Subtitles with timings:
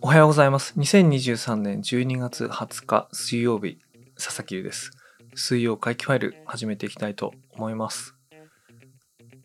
[0.00, 0.74] おはようございます。
[0.78, 3.78] 2023年12月20日水曜日、
[4.14, 4.92] 佐々木優です。
[5.34, 8.14] 水曜回帰ファイル始めていきたいと思います。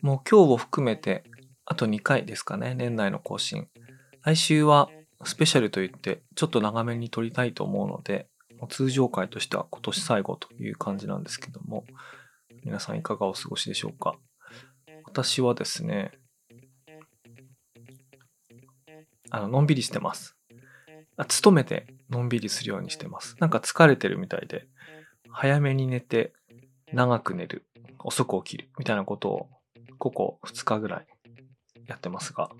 [0.02, 1.24] もう今日を含めて
[1.64, 3.66] あと2回ですかね、年内の更新。
[4.22, 4.88] 来週は
[5.24, 8.28] スペシャルといってちょっと長めに撮りたいと思うので、
[8.68, 11.84] 通常回としては今年最後という感じなんですけども、
[12.64, 14.16] 皆さんいかがお過ごしでしょうか？
[15.04, 16.12] 私はですね、
[19.30, 20.36] あの、のんびりしてます。
[21.16, 23.36] あ勤めてのんびりするようにしてます。
[23.38, 24.66] なんか疲れてるみたいで、
[25.28, 26.32] 早めに寝て、
[26.92, 27.66] 長く寝る、
[27.98, 29.48] 遅く起きるみたいなことを、
[29.98, 31.06] ここ2日ぐらい
[31.86, 32.50] やってますが、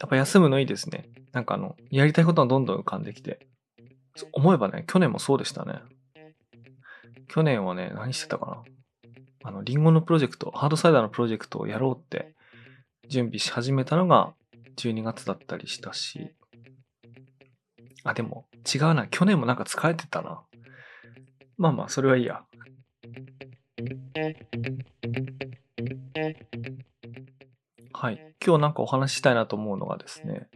[0.00, 1.08] やっぱ休むのいいですね。
[1.32, 3.46] なんかあの、やりたいことがどんどん浮かんできて、
[4.32, 5.80] 思えばね、去年もそうでしたね。
[7.28, 8.62] 去年はね、何してたかな。
[9.42, 12.34] あの、リンゴのプロジェクト、ハードサイダーのプロジェクトをやろうって
[13.08, 14.34] 準備し始めたのが
[14.76, 16.30] 12月だったりしたし、
[18.04, 19.06] あ、でも違うな。
[19.06, 20.42] 去年もなんか疲れてたな。
[21.56, 22.42] まあまあ、それはいいや。
[27.92, 28.34] はい。
[28.44, 30.48] 今日なんかお話ししたいなと思うのがですね、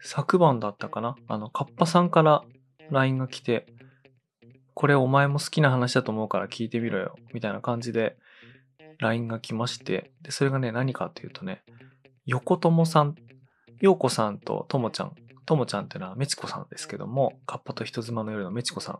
[0.00, 2.42] 昨晩だったかなあの、カッパさんから
[2.94, 3.66] LINE が来て、
[4.72, 8.16] これお前も好きな話だと思うから聞いてみろよ、みたいな感じで
[8.98, 11.62] LINE が来まして、で、それがね、何かっていうとね、
[12.26, 13.14] 横友さん、
[13.80, 15.12] 陽子さんとともちゃん、
[15.44, 18.98] ともちゃんっていうのはメチコさんですけども、カッパと人妻の夜のメチコさん。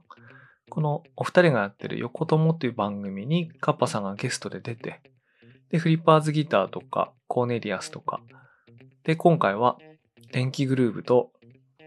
[0.70, 5.00] このお二人がやってる横友っていう番組にカッパさんがゲストで出て、
[5.70, 8.20] で、フリッパーズギターとか、コーネリアスとか、
[9.04, 9.78] で、今回は
[10.32, 11.30] 電気グルーヴと、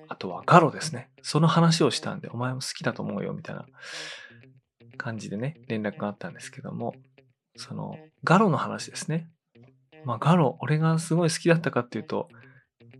[0.07, 1.09] あとはガロですね。
[1.21, 3.65] その話をしたんで、お前も好きだと思うよ、みたいな
[4.97, 6.95] 感じでね、連絡があったんですけども、
[7.55, 9.29] その、ガロの話ですね。
[10.05, 12.29] まあ、ガロ、俺がすごい好きだったかっていうと、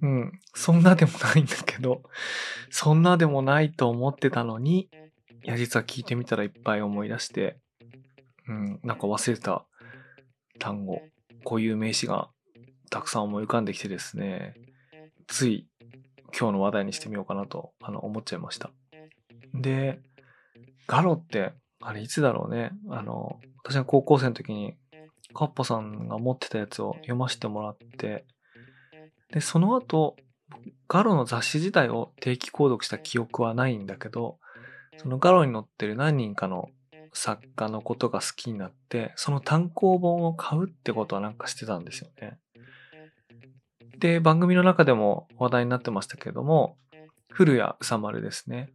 [0.02, 2.04] うん、そんなでもないんだけど、
[2.70, 4.90] そんなでもないと思ってたのに、
[5.44, 7.58] いや、実は聞いてみたらいっぱい思い出して、
[8.48, 9.66] うん、なんか忘れた
[10.60, 11.02] 単語、
[11.44, 12.30] こういう名詞が
[12.90, 14.56] たくさん思い浮かんできてですね、
[15.28, 15.68] つい
[16.38, 18.72] 今日の話題にしてみようかなとあの思っちゃいました。
[19.54, 20.00] で、
[20.88, 22.72] ガロって、あれいつだろうね。
[22.90, 24.76] あの、私が高校生の時に
[25.34, 28.26] カッパさんが持ってたやつを読ませてもらって、
[29.32, 30.16] で、その後、
[30.88, 34.40] ガロの雑誌自体を定期購読した記憶はないんだけど、
[34.98, 36.70] そのガロに載ってる何人かの
[37.14, 42.38] 作家のことが好きになって、その単行本を買うってことはなんかしてたんですよね。
[44.00, 46.78] で、番組の中でも話題になってましたけれども、
[47.30, 48.70] 古谷宇佐丸ですね。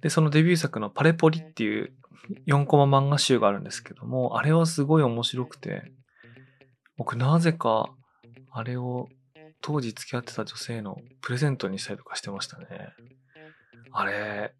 [0.00, 1.92] で、そのデビュー作のパレポリっていう
[2.46, 5.92] 4コマ漫画集があるんですけども、あれはすごい面白くて、
[6.96, 7.94] 僕なぜか
[8.50, 9.08] あれを
[9.60, 12.66] 当時付き合ってた女性のプレゼントにしたりとかしてましたね。
[13.92, 14.54] あれ、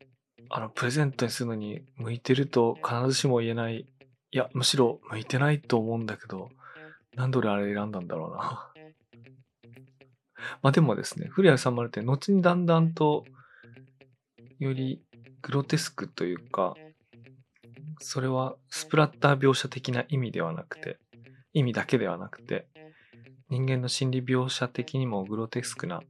[0.49, 3.87] あの、プレゼントにするのに向いてると必ずしも言えない。
[4.33, 6.51] いや、むしろ向いてないと思うんだけど、
[7.15, 8.70] 何で俺あれ選んだんだろうな。
[10.63, 13.25] まあでもですね、古谷さんまるって後にだんだんと、
[14.59, 15.03] より
[15.43, 16.75] グロテスクというか、
[18.01, 20.99] それはスプラッター描写的な意味ではなくて、
[21.53, 22.67] 意味だけではなくて、
[23.49, 26.01] 人間の心理描写的にもグロテスクな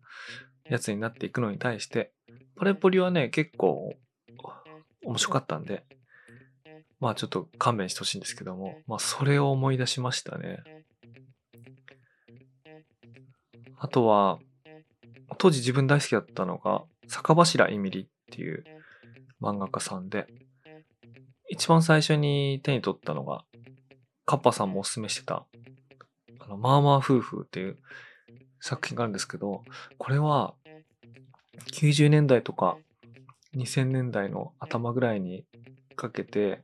[0.69, 2.13] やつになっていくのに対して、
[2.57, 3.95] パレポリはね、結構
[5.05, 5.85] 面白かったんで、
[7.01, 10.63] まあちょっと勘弁してほしいんですけども、まあそれを思い出しましたね。
[13.83, 14.39] あとは、
[15.39, 18.63] 当時自分大好きだったのが、坂柱エミリっていう
[19.41, 20.27] 漫画家さんで、
[21.49, 23.43] 一番最初に手に取ったのが、
[24.27, 25.47] カッパさんもおすすめしてた、
[26.41, 27.79] あの、まあまあ夫婦っていう
[28.61, 29.63] 作品があるんですけど、
[29.97, 30.53] これは、
[31.73, 32.77] 90年代とか
[33.57, 35.47] 2000年代の頭ぐらいに
[35.97, 36.61] かけて、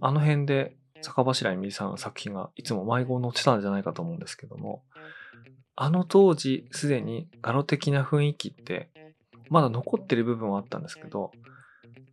[0.00, 4.82] あの辺で坂柱みりさんの作品がいつも迷子載ってたんじゃないかと思うんですけども、
[5.76, 8.90] あの当時すでにガロ的な雰囲気って
[9.50, 11.32] まだ残ってる部分はあったんですけど、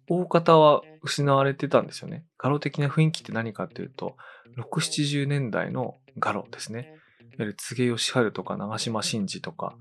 [0.10, 2.26] 大方は失われてたんですよね。
[2.38, 4.18] ガロ的な雰囲気って何かっていうと、
[4.58, 6.80] 6、70年代のガロですね。
[6.80, 9.76] いわゆる柘植義治とか長島真司とか、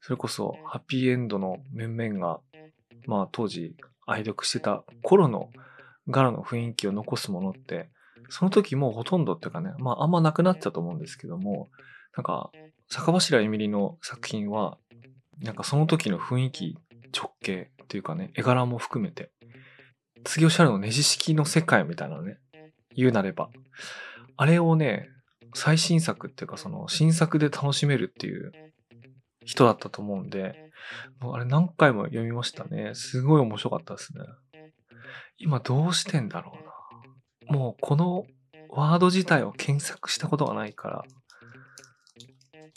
[0.00, 2.40] それこそハッピーエンドの面々が、
[3.06, 3.76] まあ当時
[4.06, 5.50] 愛読してた頃の
[6.08, 7.88] ガロの雰囲気を残すものって、
[8.28, 11.70] その時もほとんどっていうかね、まああんまなくなっちゃうと思うんですけども、
[12.16, 12.50] なんか、
[12.90, 14.78] 坂柱エミリの作品は、
[15.40, 16.78] なんかその時の雰囲気、
[17.16, 19.30] 直径っていうかね、絵柄も含めて、
[20.24, 22.38] 次おっしゃるのネジ式の世界みたいなのね。
[22.94, 23.50] 言うなれば。
[24.36, 25.08] あれをね、
[25.54, 28.52] 最新作っていうかその新作で楽しめるっていう
[29.44, 30.70] 人だったと思うんで、
[31.20, 32.92] もうあれ何回も読みましたね。
[32.94, 34.24] すごい面白かったですね。
[35.38, 36.67] 今どうしてんだろうな。
[37.48, 38.26] もうこの
[38.68, 41.04] ワード自体を検索したことがないから、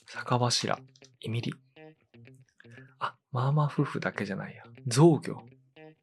[0.08, 0.80] 酒柱、
[1.22, 1.54] イミリ。
[3.00, 4.64] あ、まあまあ夫婦だけじゃないや。
[4.88, 5.44] 造魚。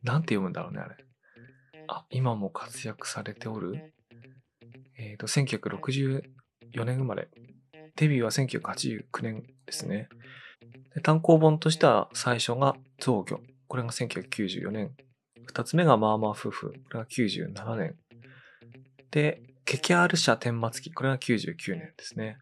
[0.03, 0.97] なんて読むんだろうね、あれ。
[1.89, 3.95] あ、今も活躍されておる
[4.99, 7.29] えっ、ー、と、1964年生まれ。
[7.97, 10.09] デビューは1989年ですね。
[10.95, 13.41] で単行本としては最初が造魚。
[13.69, 14.93] これが1994年。
[15.45, 16.73] 二つ目がまあまあ夫婦。
[16.91, 17.97] これが97年。
[19.11, 20.93] で、ケケアール社天末期。
[20.93, 22.39] これが99年ですね。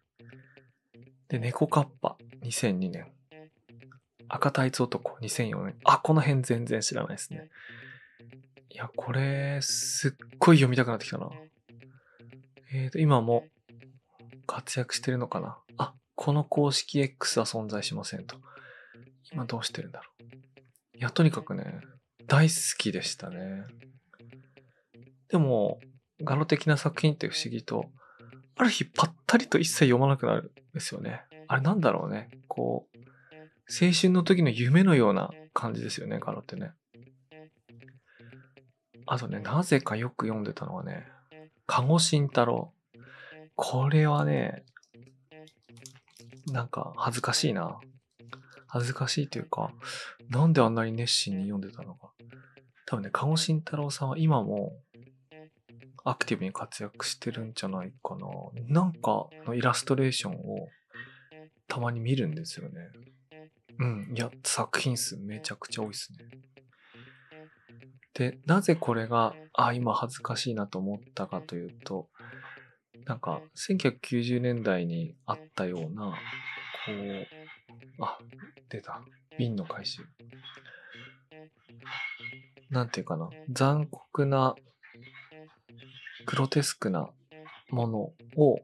[1.29, 2.17] で、猫カッパ。
[2.43, 3.13] 2002年。
[4.29, 5.17] 赤タイツ男。
[5.21, 5.77] 2004年。
[5.85, 7.49] あ、この辺全然知らないですね。
[8.71, 11.31] いや、これ、すっごい読みたくなってきたな。
[12.73, 13.47] えっ、ー、と、今も
[14.47, 18.37] 活躍してるのかなあ、この公式 X は存在しませんと。
[19.33, 20.99] 今どうしてるんだろう。
[20.99, 21.81] いや、とにかくね、
[22.27, 23.65] 大好きでしたね。
[25.29, 25.81] でも、
[26.23, 27.91] ガロ的な作品って不思議と、
[28.57, 31.23] ある日ぱったりと一切読まなくなるんですよね。
[31.49, 32.31] あれなんだろうね。
[32.49, 32.97] こう、
[33.69, 36.73] 青春の時の夢のような感じですよね、ガロってね。
[39.07, 41.07] あとね、なぜかよく読んでたのはね、
[41.67, 42.73] 籠慎太郎。
[43.55, 44.65] これはね、
[46.53, 47.79] なんか恥ずかしいな。
[48.67, 49.73] 恥ずかしいというか、
[50.29, 52.11] なんであんなに熱心に読んでたのか。
[52.85, 54.77] 多分ね、籠慎太郎さんは今も
[56.09, 58.27] アクティブに活躍してるんじゃないかな。
[58.69, 60.69] なんかのイラストレーションを
[61.67, 62.91] たまに見るんですよね。
[63.81, 64.13] うん。
[64.15, 66.19] いや、作品数めちゃくちゃ多いですね。
[68.15, 72.09] で、なぜこれが、あ、今恥ずかしいなと思ったかというと、
[73.05, 76.17] なんか、1990年代にあったような、
[76.87, 76.93] こ
[77.99, 78.19] う、あ、
[78.69, 79.03] 出た。
[79.39, 80.03] 瓶の回収。
[82.71, 83.29] なんていうかな。
[83.51, 84.55] 残酷な、
[86.27, 87.11] グロテスクな
[87.71, 87.99] もの
[88.37, 88.61] を、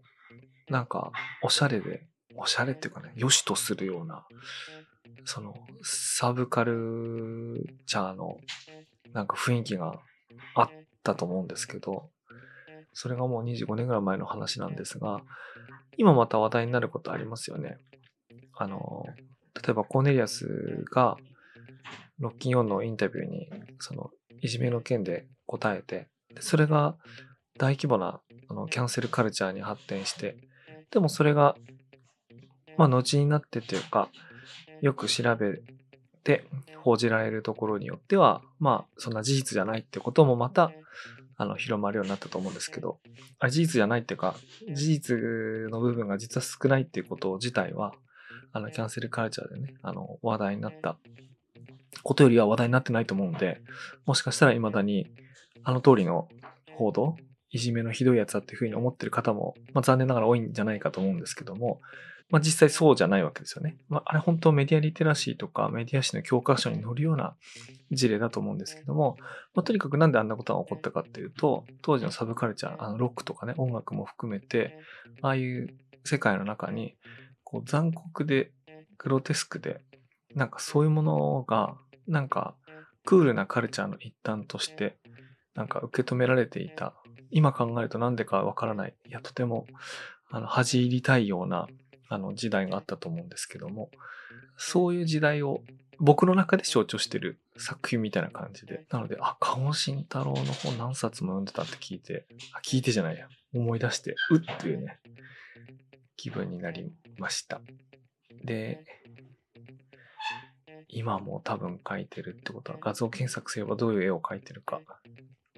[0.68, 1.12] なんか、
[1.42, 4.26] おしゃれで、おしゃれっていうかね、良しとするような、
[5.24, 8.38] その、サブカルチャーの
[9.12, 10.00] なんか雰囲気が
[10.54, 10.70] あっ
[11.02, 12.10] たと思うんですけど、
[12.92, 15.22] それがもう25年ぐらい前の話なんですが、
[15.96, 17.78] 今また話題になることありますよね。
[18.56, 19.04] あの、
[19.54, 21.16] 例えばコーネリアスが
[22.18, 23.48] ロッキンオンのインタビューに、
[23.78, 24.10] その、
[24.40, 26.08] いじめの件で答えて、
[26.40, 26.96] それが
[27.58, 30.36] 大規模なあのキャンセルカルチャーに発展して、
[30.90, 31.56] でもそれが、
[32.76, 34.08] まあ、後になってというか、
[34.80, 35.60] よく調べ
[36.24, 36.44] て
[36.76, 40.72] 報じられるところによっては、まあ、そんな事実じゃないってこともまた、
[41.36, 42.98] あの、広まるようになったと思うんですけど、
[43.38, 44.34] あ事実じゃないっていうか、
[44.74, 45.16] 事実
[45.70, 47.94] の部分が実は少ないっていうこと自体は、
[48.52, 50.98] あの、キャンセルカルチャーでね、あの、話題になった
[52.02, 53.62] ことよりは話題になってないと思うんで、
[54.04, 55.10] もしかしたら未だに、
[55.64, 56.28] あの通りの
[56.76, 57.16] 報道、
[57.50, 61.80] いじめのひどいやつだっていうふうに思ってる方も、まあ、残念ながら多いんじゃないかと思うんですけども、
[62.30, 63.76] まあ、実際そうじゃないわけですよね。
[63.90, 67.36] まあ、あれ本当メディアリテラシーとかメディア誌の教科書に載るような
[67.90, 69.16] 事例だと思うんですけども、
[69.54, 74.78] まあ、とにかくなんであんなことが起こったかっていうと、当時のサブカルチャー、あのロックとかね、音楽も含めて、
[75.20, 76.96] ああいう世界の中に、
[77.44, 78.50] こう残酷で
[78.96, 79.82] グロテスクで、
[80.34, 81.76] なんかそういうものが、
[82.08, 82.54] なんか
[83.04, 84.96] クールなカルチャーの一端として、
[85.54, 86.94] なんか受け止められていた。
[87.30, 88.94] 今考えるとなんでかわからない。
[89.06, 89.66] いや、とても、
[90.30, 91.68] あの、恥じ入りたいような
[92.08, 93.90] あの時代があったと思うんですけども、
[94.56, 95.62] そういう時代を
[95.98, 98.84] 僕の中で象徴してる作品みたいな感じで。
[98.90, 103.28] なので、あ、鴨慎太郎の本何冊も読んでたって聞いて、あ、聞いてじゃないや。
[103.54, 104.98] 思い出して、うっていうね、
[106.16, 107.60] 気分になりました。
[108.44, 108.84] で、
[110.88, 114.80] 今も多分描いてるってことは画像検索すればどういう絵を描いてるか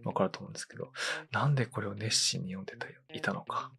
[0.04, 0.92] わかると思うんですけど、
[1.32, 3.73] なんでこれを熱心に読んでたいたのか。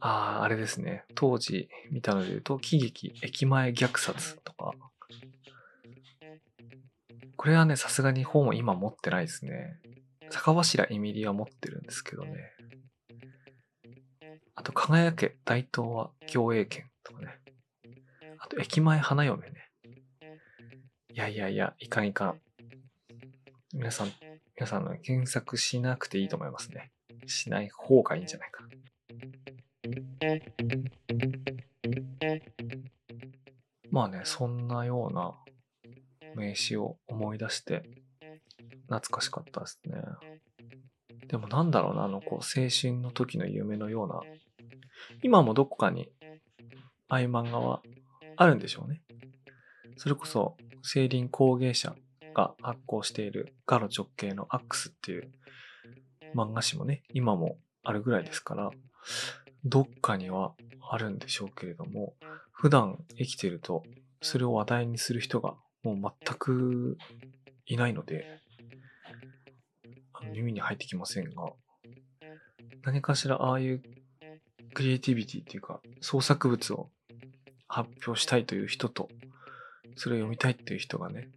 [0.00, 1.04] ああ、あれですね。
[1.14, 4.72] 当時見たので言うと、喜劇、駅前虐殺とか。
[7.36, 9.80] これはね、さすがに本を今持ってないですね。
[10.30, 12.52] 坂柱エミリは持ってるんですけどね。
[14.54, 17.38] あと、輝け大東は共栄圏とかね。
[18.38, 19.70] あと、駅前花嫁ね。
[21.12, 22.40] いやいやいや、いかんいかん。
[23.72, 24.12] 皆さん、
[24.58, 26.90] 皆さんの検索しなくていいと思いますね。
[27.26, 28.64] しない方がいいんじゃないか。
[33.90, 35.34] まあね、そんなような
[36.34, 37.82] 名詞を思い出して、
[38.84, 40.00] 懐かしかったですね。
[41.28, 44.20] でもなんだろうな、あの、こう、青春の時の夢のような、
[45.22, 46.08] 今もどこかに、
[47.08, 47.82] ああいう漫画は
[48.36, 49.02] あるんでしょうね。
[49.98, 51.94] それこそ、青林工芸社
[52.36, 55.30] が発行しているガロ直系のアックスっていう
[56.34, 58.70] 漫画誌もね、今もあるぐらいですから、
[59.64, 60.52] どっかには
[60.90, 62.12] あるんでしょうけれども、
[62.52, 63.84] 普段生きてると、
[64.20, 66.98] それを話題にする人がもう全く
[67.64, 68.26] いないので、
[70.12, 71.52] あの耳に入ってきませんが、
[72.82, 73.82] 何かしらああいう
[74.74, 76.90] クリエイティビティっていうか創作物を
[77.66, 79.08] 発表したいという人と、
[79.96, 81.30] それを読みたいっていう人がね、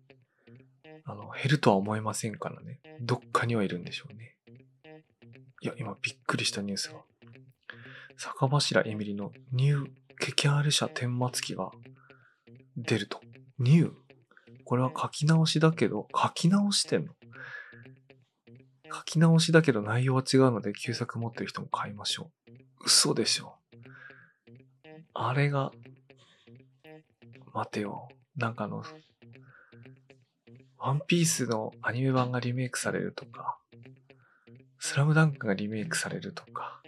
[1.12, 4.36] あの、減るとは思いませんからね、どっかにはいるんでしょうね。
[5.62, 7.00] いや、今びっくりしたニュースが。
[8.18, 9.90] 坂柱エミリのニュー
[10.20, 11.72] ケキャール社顛末期が
[12.78, 13.22] 出ると。
[13.58, 13.92] ニュー？
[14.66, 17.14] これは書き直しだけど、書き直してんの？
[18.94, 22.52] 書き直しだけど内容は違うので旧作持ってる人も買いましょう。
[22.86, 23.56] 嘘でしょ。
[25.14, 25.72] あれが、
[27.54, 28.10] 待てよ。
[28.36, 28.84] なんかあの、
[30.80, 33.58] ワンピースのアニメ版がリメイクされるとか、
[34.80, 36.82] スラムダンクがリメイクされるとか、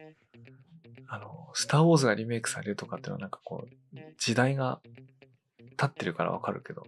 [1.07, 4.79] あの、スターウォーズがリメイクされるとかっていうのはなんかこう、時代が
[5.75, 6.85] 経ってるからわかるけど、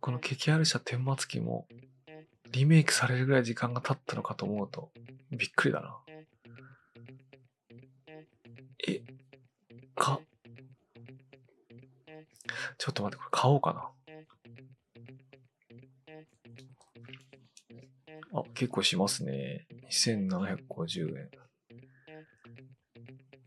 [0.00, 1.68] この激ある者天末期も
[2.50, 4.90] リメイクされるぐらい時間が経ったのかと思うと、
[5.30, 5.96] びっくりだな。
[8.88, 9.02] え、
[9.94, 10.20] か、
[12.76, 13.88] ちょっと待って、これ買おうかな。
[18.54, 19.66] 結構しますね。
[19.90, 21.30] 2750円。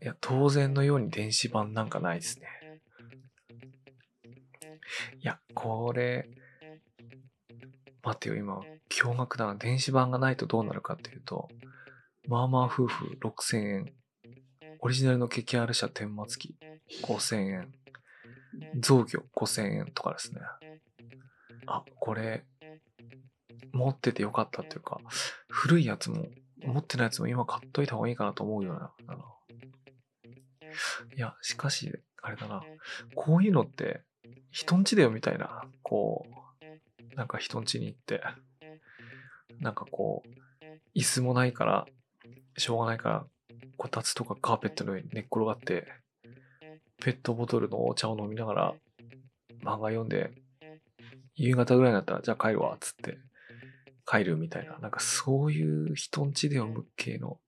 [0.02, 2.46] いや、当然のように電子版なんかないですね。
[5.20, 6.28] いや、これ、
[8.02, 9.54] 待ってよ、今、驚愕だな。
[9.56, 11.48] 電子版がないとどうなるかっていうと、
[12.28, 13.92] まあまあ夫婦6000円。
[14.80, 16.56] オリジナルのケキ R 社天末期
[17.02, 17.74] 5000円。
[18.78, 20.40] 増魚5000円とかですね。
[21.66, 22.44] あ、これ、
[23.76, 25.00] 持っててよかったっていうか、
[25.48, 26.26] 古いやつも、
[26.64, 28.90] 持ってないやつも今買っといた方がいいかなと思うような。
[31.16, 31.92] いや、しかし、
[32.22, 32.62] あれだな。
[33.14, 34.02] こういうのって、
[34.50, 35.64] 人んちだよみたいな。
[35.82, 36.26] こ
[36.62, 38.22] う、なんか人んちに行って、
[39.60, 41.86] なんかこう、椅子もないから、
[42.56, 43.26] しょうがないから、
[43.76, 45.86] こたつとかカーペットの上に寝っ転がって、
[46.98, 48.74] ペットボトルのお茶を飲みながら、
[49.62, 50.32] 漫画読んで、
[51.34, 53.18] 夕方ぐらいになったら、じゃあ帰るわ、つって、
[54.06, 57.38] 帰るみたいな、なんかそういう人んちで読む系の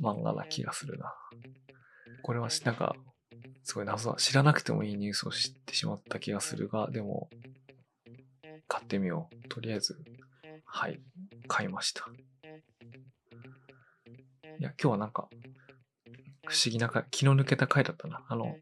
[0.00, 1.14] 漫画な気がするな。
[2.22, 2.94] これはなんか、
[3.62, 4.16] すごい謎だ。
[4.16, 7.30] 知らなくてもいいニュースを知ってしまった気がするが、でも、
[8.66, 9.48] 買ってみよう。
[9.48, 9.98] とりあえず、
[10.64, 11.00] はい、
[11.48, 12.06] 買いました。
[14.58, 15.28] いや、今日はなんか、
[16.46, 18.24] 不思議な回、気の抜けた回だったな。
[18.28, 18.56] あの、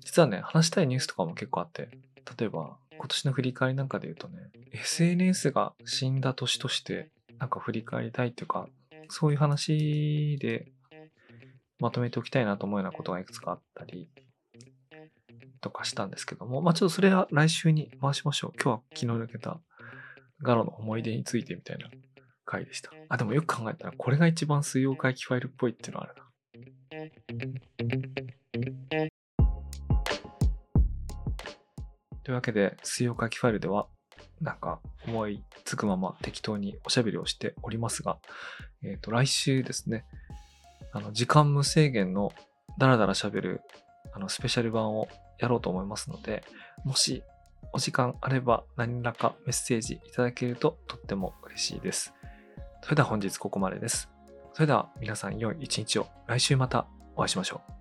[0.00, 1.88] 実はね、話したいニュースとかも結構あって、
[2.38, 4.45] 例えば、今年の振り返りなんかで言うとね、
[4.76, 8.68] SNS が死んだ年として、なんか振り返りたいっていうか、
[9.08, 10.72] そういう話で
[11.78, 14.10] まとめておきたいなと思うようなことがいくつかあったり
[15.60, 18.52] とかしたんですけども、まあちょっとそれは来週に回しましょう。
[18.62, 19.60] 今日は気の抜けた
[20.42, 21.88] ガロの思い出についてみたいな
[22.44, 22.90] 回でした。
[23.08, 26.26] あ、でもよく考えたらこれが一番水曜回帰ファイルっぽいっていうのはあるな。
[32.22, 33.86] というわけで、水曜回帰ファイルでは、
[34.40, 38.18] なんか思いつくまま適当におしゃべりをしておりますが、
[38.82, 40.04] えっ、ー、と、来週ですね、
[40.92, 42.32] あの、時間無制限の
[42.78, 43.60] ダラダラ喋る、
[44.12, 46.44] あの、スペシャル版をやろうと思いますので、
[46.84, 47.22] もし
[47.72, 52.14] お時間あれば何らかメッセージいただけるととっても嬉しいです。
[52.82, 54.08] それでは本日ここまでです。
[54.54, 57.75] それでは皆さん良い一日を来週またお会いしましょう。